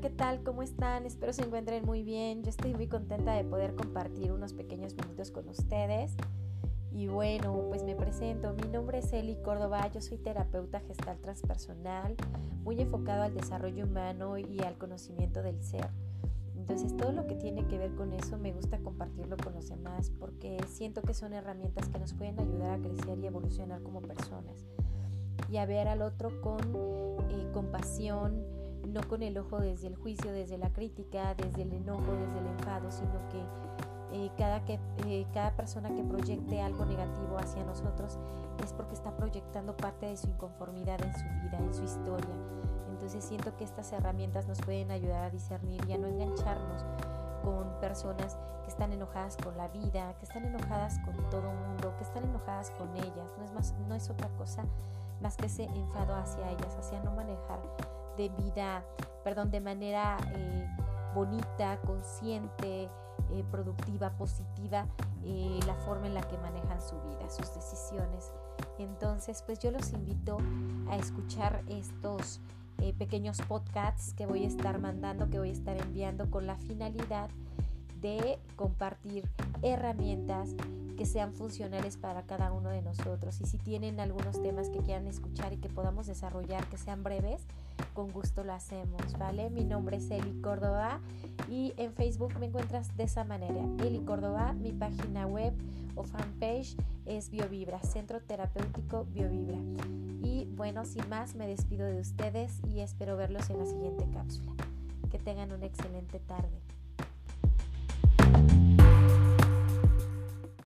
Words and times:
¿qué 0.00 0.08
tal? 0.08 0.42
¿Cómo 0.42 0.62
están? 0.62 1.04
Espero 1.04 1.34
se 1.34 1.42
encuentren 1.42 1.84
muy 1.84 2.02
bien. 2.02 2.42
Yo 2.42 2.48
estoy 2.48 2.72
muy 2.72 2.86
contenta 2.86 3.34
de 3.34 3.44
poder 3.44 3.74
compartir 3.74 4.32
unos 4.32 4.54
pequeños 4.54 4.94
minutos 4.94 5.30
con 5.30 5.46
ustedes. 5.48 6.14
Y 6.90 7.08
bueno, 7.08 7.66
pues 7.68 7.84
me 7.84 7.94
presento. 7.94 8.54
Mi 8.54 8.66
nombre 8.68 9.00
es 9.00 9.12
Eli 9.12 9.36
Córdoba. 9.42 9.86
Yo 9.88 10.00
soy 10.00 10.16
terapeuta 10.16 10.80
gestal 10.80 11.18
transpersonal, 11.18 12.16
muy 12.62 12.80
enfocado 12.80 13.24
al 13.24 13.34
desarrollo 13.34 13.84
humano 13.84 14.38
y 14.38 14.60
al 14.60 14.78
conocimiento 14.78 15.42
del 15.42 15.62
ser. 15.62 15.88
Entonces, 16.56 16.96
todo 16.96 17.12
lo 17.12 17.26
que 17.26 17.34
tiene 17.34 17.66
que 17.66 17.76
ver 17.76 17.94
con 17.94 18.14
eso 18.14 18.38
me 18.38 18.52
gusta 18.52 18.78
compartirlo 18.78 19.36
con 19.36 19.54
los 19.54 19.68
demás 19.68 20.10
porque 20.18 20.56
siento 20.66 21.02
que 21.02 21.12
son 21.12 21.34
herramientas 21.34 21.88
que 21.90 21.98
nos 21.98 22.14
pueden 22.14 22.40
ayudar 22.40 22.70
a 22.70 22.78
crecer 22.78 23.18
y 23.18 23.26
evolucionar 23.26 23.82
como 23.82 24.00
personas 24.00 24.64
y 25.50 25.56
a 25.56 25.66
ver 25.66 25.88
al 25.88 26.02
otro 26.02 26.40
con 26.40 26.60
eh, 27.28 27.50
compasión, 27.52 28.44
no 28.86 29.00
con 29.08 29.22
el 29.22 29.36
ojo 29.38 29.60
desde 29.60 29.88
el 29.88 29.96
juicio, 29.96 30.32
desde 30.32 30.58
la 30.58 30.72
crítica, 30.72 31.34
desde 31.34 31.62
el 31.62 31.72
enojo, 31.72 32.12
desde 32.12 32.38
el 32.38 32.46
enfado, 32.46 32.90
sino 32.90 33.28
que 33.28 33.42
eh, 34.12 34.30
cada, 34.36 34.64
que, 34.64 34.80
eh, 35.06 35.26
cada 35.32 35.54
persona 35.56 35.94
que 35.94 36.02
proyecte 36.02 36.60
algo 36.60 36.84
negativo 36.84 37.38
hacia 37.38 37.64
nosotros 37.64 38.18
es 38.62 38.72
porque 38.72 38.94
está 38.94 39.16
proyectando 39.16 39.76
parte 39.76 40.06
de 40.06 40.16
su 40.16 40.28
inconformidad 40.28 41.00
en 41.02 41.14
su 41.14 41.24
vida, 41.24 41.58
en 41.58 41.74
su 41.74 41.84
historia. 41.84 42.34
Entonces 42.90 43.24
siento 43.24 43.56
que 43.56 43.64
estas 43.64 43.92
herramientas 43.92 44.46
nos 44.46 44.60
pueden 44.60 44.90
ayudar 44.90 45.24
a 45.24 45.30
discernir 45.30 45.80
y 45.88 45.92
a 45.92 45.98
no 45.98 46.08
engancharnos 46.08 46.84
con 47.44 47.80
personas 47.80 48.36
que 48.62 48.68
están 48.68 48.92
enojadas 48.92 49.36
con 49.36 49.56
la 49.56 49.68
vida, 49.68 50.14
que 50.18 50.26
están 50.26 50.44
enojadas 50.44 50.98
con 51.00 51.14
todo 51.30 51.50
mundo, 51.52 51.94
que 51.96 52.04
están 52.04 52.24
enojadas 52.24 52.70
con 52.72 52.94
ellas. 52.96 53.32
No 53.38 53.44
es, 53.44 53.52
más, 53.52 53.74
no 53.88 53.94
es 53.94 54.10
otra 54.10 54.28
cosa 54.36 54.64
más 55.20 55.36
que 55.36 55.46
ese 55.46 55.64
enfado 55.64 56.14
hacia 56.14 56.50
ellas, 56.50 56.76
hacia 56.76 57.00
no 57.02 57.12
manejar 57.12 57.60
de 58.16 58.28
vida, 58.28 58.84
perdón, 59.24 59.50
de 59.50 59.60
manera 59.60 60.16
eh, 60.34 60.68
bonita, 61.14 61.78
consciente, 61.86 62.84
eh, 62.84 63.44
productiva, 63.50 64.10
positiva, 64.10 64.86
eh, 65.24 65.60
la 65.66 65.74
forma 65.74 66.06
en 66.06 66.14
la 66.14 66.22
que 66.22 66.38
manejan 66.38 66.80
su 66.80 66.96
vida, 67.02 67.28
sus 67.28 67.54
decisiones. 67.54 68.32
Entonces, 68.78 69.42
pues 69.44 69.58
yo 69.58 69.70
los 69.70 69.92
invito 69.92 70.38
a 70.88 70.96
escuchar 70.96 71.62
estos 71.68 72.40
pequeños 72.98 73.42
podcasts 73.42 74.14
que 74.14 74.24
voy 74.24 74.44
a 74.44 74.48
estar 74.48 74.78
mandando, 74.78 75.28
que 75.28 75.38
voy 75.38 75.50
a 75.50 75.52
estar 75.52 75.76
enviando 75.76 76.30
con 76.30 76.46
la 76.46 76.56
finalidad 76.56 77.28
de 78.00 78.38
compartir 78.56 79.28
herramientas 79.60 80.54
que 81.00 81.06
sean 81.06 81.32
funcionales 81.32 81.96
para 81.96 82.24
cada 82.24 82.52
uno 82.52 82.68
de 82.68 82.82
nosotros. 82.82 83.40
Y 83.40 83.46
si 83.46 83.56
tienen 83.56 84.00
algunos 84.00 84.42
temas 84.42 84.68
que 84.68 84.80
quieran 84.80 85.06
escuchar 85.06 85.50
y 85.54 85.56
que 85.56 85.70
podamos 85.70 86.06
desarrollar, 86.06 86.66
que 86.66 86.76
sean 86.76 87.02
breves, 87.02 87.40
con 87.94 88.12
gusto 88.12 88.44
lo 88.44 88.52
hacemos, 88.52 89.00
¿vale? 89.18 89.48
Mi 89.48 89.64
nombre 89.64 89.96
es 89.96 90.10
Eli 90.10 90.42
Córdoba 90.42 91.00
y 91.48 91.72
en 91.78 91.94
Facebook 91.94 92.38
me 92.38 92.44
encuentras 92.44 92.94
de 92.98 93.04
esa 93.04 93.24
manera. 93.24 93.62
Eli 93.82 94.00
Córdoba, 94.00 94.52
mi 94.52 94.72
página 94.72 95.26
web 95.26 95.54
o 95.94 96.02
fanpage 96.02 96.76
es 97.06 97.30
BioVibra, 97.30 97.80
Centro 97.80 98.20
Terapéutico 98.20 99.06
BioVibra. 99.06 99.56
Y 100.22 100.50
bueno, 100.54 100.84
sin 100.84 101.08
más, 101.08 101.34
me 101.34 101.46
despido 101.46 101.86
de 101.86 101.98
ustedes 101.98 102.60
y 102.68 102.80
espero 102.80 103.16
verlos 103.16 103.48
en 103.48 103.56
la 103.56 103.64
siguiente 103.64 104.04
cápsula. 104.12 104.52
Que 105.10 105.18
tengan 105.18 105.50
una 105.50 105.64
excelente 105.64 106.18
tarde. 106.20 106.60